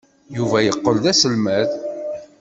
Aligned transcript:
Yuba 0.35 0.57
yeqqel 0.65 0.95
d 1.03 1.05
aselmad. 1.11 1.69